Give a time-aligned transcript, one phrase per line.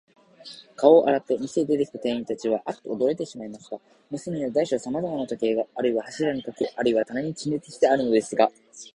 [0.77, 3.79] 顔を洗って、店へ出てきた店員たちは、アッとおどろいてしまいました。
[4.09, 8.49] 店には大小さまざまの時計が、あるいは柱にかけ、あるいは棚に陳列してあるのですが、